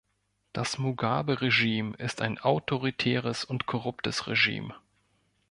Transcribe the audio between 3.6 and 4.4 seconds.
korruptes